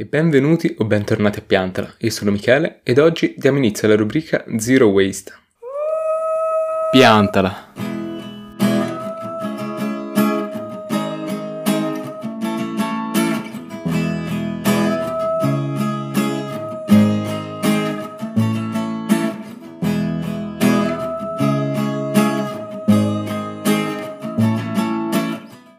[0.00, 4.42] E benvenuti o bentornati a Piantala, io sono Michele ed oggi diamo inizio alla rubrica
[4.56, 5.30] Zero Waste.
[6.90, 7.72] Piantala.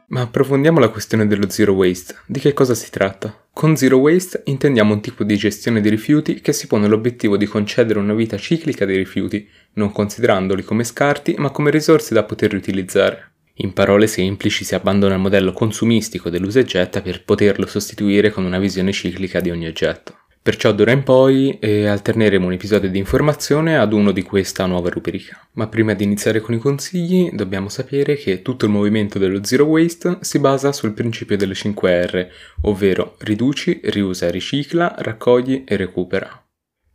[0.10, 2.18] Ma approfondiamo la questione dello zero waste.
[2.28, 3.41] Di che cosa si tratta?
[3.54, 7.46] Con zero waste intendiamo un tipo di gestione dei rifiuti che si pone l'obiettivo di
[7.46, 12.52] concedere una vita ciclica dei rifiuti, non considerandoli come scarti ma come risorse da poter
[12.52, 13.34] riutilizzare.
[13.56, 18.46] In parole semplici si abbandona il modello consumistico dell'usa e getta per poterlo sostituire con
[18.46, 20.21] una visione ciclica di ogni oggetto.
[20.44, 24.90] Perciò d'ora in poi eh, alterneremo un episodio di informazione ad uno di questa nuova
[24.90, 25.40] rubrica.
[25.52, 29.66] Ma prima di iniziare con i consigli dobbiamo sapere che tutto il movimento dello Zero
[29.66, 32.28] Waste si basa sul principio delle 5 R,
[32.62, 36.44] ovvero riduci, riusa, ricicla, raccogli e recupera.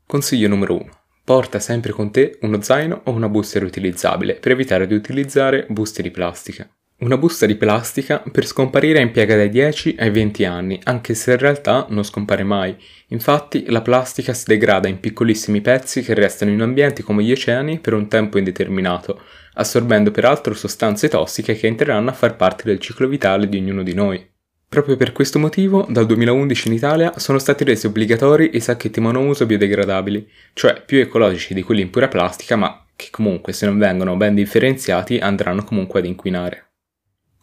[0.05, 0.91] Consiglio numero 1.
[1.23, 6.03] Porta sempre con te uno zaino o una busta riutilizzabile per evitare di utilizzare buste
[6.03, 6.69] di plastica.
[6.99, 11.37] Una busta di plastica per scomparire impiega dai 10 ai 20 anni, anche se in
[11.37, 12.75] realtà non scompare mai.
[13.09, 17.81] Infatti la plastica si degrada in piccolissimi pezzi che restano in ambienti come gli oceani
[17.81, 19.21] per un tempo indeterminato,
[19.57, 23.93] assorbendo peraltro sostanze tossiche che entreranno a far parte del ciclo vitale di ognuno di
[23.93, 24.27] noi.
[24.67, 29.45] Proprio per questo motivo, dal 2011 in Italia sono stati resi obbligatori i sacchetti monouso
[29.45, 34.17] biodegradabili, cioè più ecologici di quelli in pura plastica, ma che comunque se non vengono
[34.17, 36.66] ben differenziati andranno comunque ad inquinare.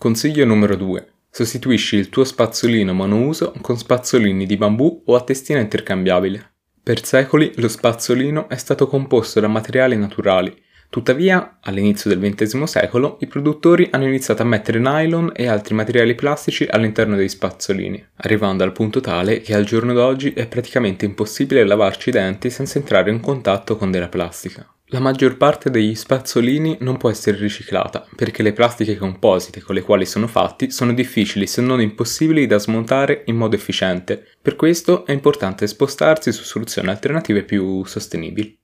[0.03, 1.07] Consiglio numero 2.
[1.29, 6.55] Sostituisci il tuo spazzolino monouso con spazzolini di bambù o a testina intercambiabile.
[6.83, 10.53] Per secoli lo spazzolino è stato composto da materiali naturali,
[10.89, 16.15] tuttavia all'inizio del XX secolo i produttori hanno iniziato a mettere nylon e altri materiali
[16.15, 21.63] plastici all'interno dei spazzolini, arrivando al punto tale che al giorno d'oggi è praticamente impossibile
[21.63, 24.67] lavarci i denti senza entrare in contatto con della plastica.
[24.87, 29.81] La maggior parte degli spazzolini non può essere riciclata perché le plastiche composite con le
[29.81, 34.23] quali sono fatti sono difficili se non impossibili da smontare in modo efficiente.
[34.39, 38.59] Per questo è importante spostarsi su soluzioni alternative più sostenibili.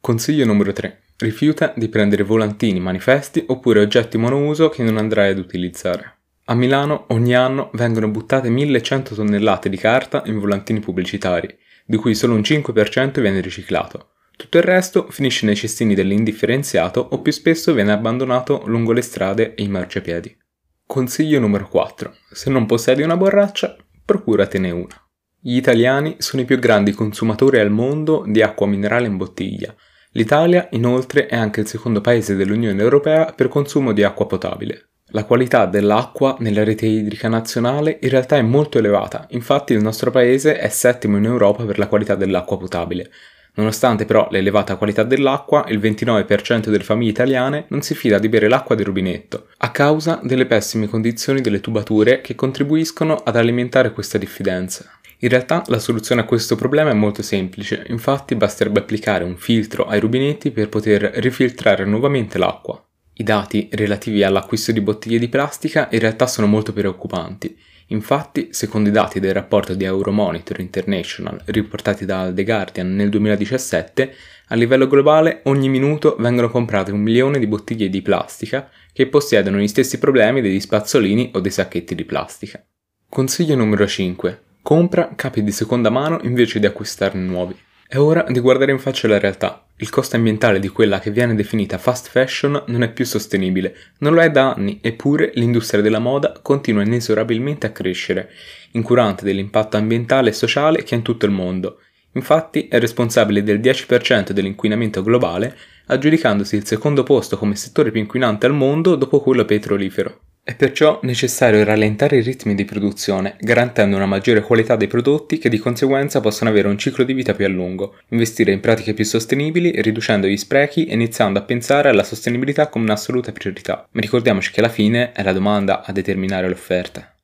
[0.00, 1.02] Consiglio numero 3.
[1.16, 6.18] Rifiuta di prendere volantini, manifesti oppure oggetti monouso che non andrai ad utilizzare.
[6.46, 12.14] A Milano ogni anno vengono buttate 1100 tonnellate di carta in volantini pubblicitari, di cui
[12.14, 14.10] solo un 5% viene riciclato.
[14.42, 19.54] Tutto il resto finisce nei cestini dell'indifferenziato o più spesso viene abbandonato lungo le strade
[19.54, 20.36] e i marciapiedi.
[20.84, 22.12] Consiglio numero 4.
[22.32, 25.00] Se non possiedi una borraccia, procuratene una.
[25.40, 29.72] Gli italiani sono i più grandi consumatori al mondo di acqua minerale in bottiglia.
[30.10, 34.88] L'Italia, inoltre, è anche il secondo paese dell'Unione Europea per consumo di acqua potabile.
[35.14, 40.10] La qualità dell'acqua nella rete idrica nazionale in realtà è molto elevata, infatti il nostro
[40.10, 43.08] paese è settimo in Europa per la qualità dell'acqua potabile,
[43.54, 48.48] Nonostante però l'elevata qualità dell'acqua, il 29% delle famiglie italiane non si fida di bere
[48.48, 54.16] l'acqua del rubinetto, a causa delle pessime condizioni delle tubature che contribuiscono ad alimentare questa
[54.16, 54.90] diffidenza.
[55.18, 59.86] In realtà la soluzione a questo problema è molto semplice, infatti basterebbe applicare un filtro
[59.86, 62.82] ai rubinetti per poter rifiltrare nuovamente l'acqua.
[63.14, 67.56] I dati relativi all'acquisto di bottiglie di plastica in realtà sono molto preoccupanti.
[67.92, 74.14] Infatti, secondo i dati del rapporto di Euromonitor International riportati da The Guardian nel 2017,
[74.48, 79.58] a livello globale ogni minuto vengono comprate un milione di bottiglie di plastica che possiedono
[79.58, 82.64] gli stessi problemi degli spazzolini o dei sacchetti di plastica.
[83.08, 84.42] Consiglio numero 5.
[84.62, 87.54] Compra capi di seconda mano invece di acquistarne nuovi.
[87.86, 89.61] È ora di guardare in faccia la realtà.
[89.76, 94.14] Il costo ambientale di quella che viene definita fast fashion non è più sostenibile, non
[94.14, 98.30] lo è da anni, eppure l'industria della moda continua inesorabilmente a crescere,
[98.72, 101.78] incurante dell'impatto ambientale e sociale che ha in tutto il mondo.
[102.12, 105.56] Infatti è responsabile del 10% dell'inquinamento globale,
[105.86, 110.20] aggiudicandosi il secondo posto come settore più inquinante al mondo dopo quello petrolifero.
[110.44, 115.48] È perciò necessario rallentare i ritmi di produzione, garantendo una maggiore qualità dei prodotti che
[115.48, 119.04] di conseguenza possano avere un ciclo di vita più a lungo, investire in pratiche più
[119.04, 123.86] sostenibili, riducendo gli sprechi e iniziando a pensare alla sostenibilità come un'assoluta priorità.
[123.92, 127.14] Ma ricordiamoci che alla fine è la domanda a determinare l'offerta.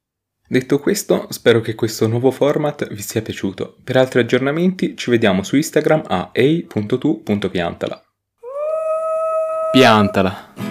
[0.47, 3.79] Detto questo, spero che questo nuovo format vi sia piaciuto.
[3.82, 8.03] Per altri aggiornamenti ci vediamo su Instagram a ei.tu.piantala.
[9.73, 10.68] Piantala.